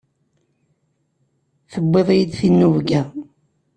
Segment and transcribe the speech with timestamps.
[1.71, 3.01] Tewweḍ-iyi-d tinubga.